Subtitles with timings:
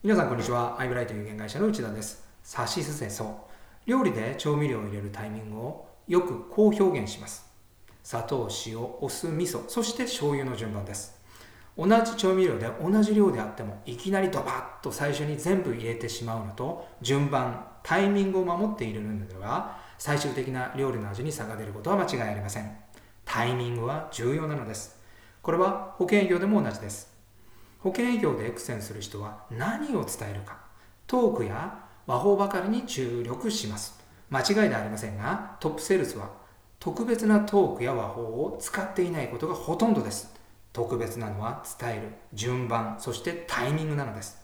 [0.00, 0.76] 皆さんこんにちは。
[0.78, 2.24] アイブライト有限会社の内田です。
[2.44, 3.48] さしすせそ。
[3.84, 7.50] 料理で調味料を入れるタイミングをよくこう表現します。
[8.04, 11.20] 砂糖、塩、お酢、味噌、そして醤油の順番です。
[11.76, 22.70] 同じ調味料で同じ量であってもいきなりドバッと最初に全部入れてしまうのと順番、タイミングを守って入れるのでは最終的な料理の味に差が出ることは間違いありません。
[23.24, 24.96] タイミングは重要なのです。
[25.42, 27.17] これは保険業でも同じです。
[27.80, 30.58] 保険営業で苦戦する人は何を伝えるか。
[31.06, 33.98] トークや和法ばかりに注力します。
[34.30, 36.30] 間違いではありませんがトップセールスは
[36.80, 40.36] 特別なトークや和法を使っていないことがほとんどです。
[40.72, 44.38] 特別なのは伝える順番そしてタイミングなのです。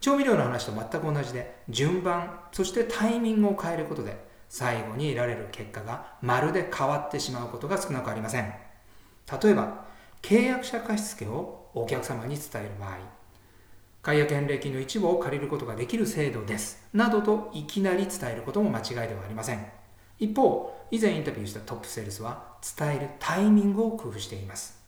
[0.00, 4.16] 調味料の話と全く同じで順番そしてタイミングを変えることで
[4.48, 8.52] 最後に得られる結果がまるで変わってしまうことが少なくありません。
[9.42, 9.86] 例えば
[10.22, 13.18] 契約者貸付をお客様に伝える場合
[14.02, 16.86] 解約返礼金の一部を借りることができる制度です。
[16.94, 19.66] などといきなり伝えることも間違いではありません。
[20.18, 24.78] 一方以前インタビューしたトップセールスは伝えるタイミングを工夫しています。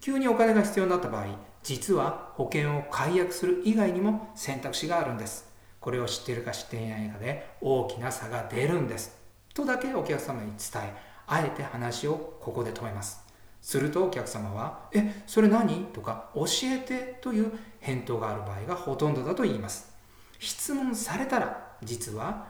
[0.00, 1.26] 急にお金が必要になった場合
[1.62, 5.52] 実は保険を解約する以外にも選択肢があるんです。
[5.80, 9.18] これを知っているか知っていないかで大きな差が出るんです。
[9.52, 10.94] とだけお客様に伝え
[11.26, 13.24] あえて話をここで止めます。
[13.64, 19.90] するとお客様は「えそれ何?」とか「教えて」という返答がある場合がほとんどだと言います。
[20.38, 22.46] 質問されたら実は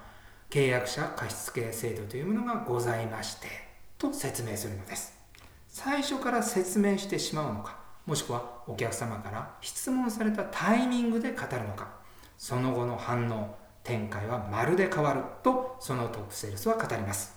[0.51, 3.47] 契約者貸付制度というものがございまして
[3.97, 5.17] と説明するのです。
[5.69, 7.77] 最初から説明してしまうのか
[8.07, 11.89] もしくはお客様から質問されたタイミングで語るのか
[12.37, 17.35] その後の反応展開はまるで変わるとそのトップセールスは語ります。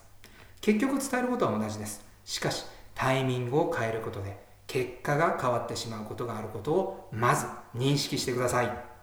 [0.62, 2.04] 結局伝えることは同じです。
[2.26, 2.66] しかし
[2.98, 7.46] タイミングを変えることで結果が変わってしまうことがあることをまず
[7.76, 8.97] 認識してください。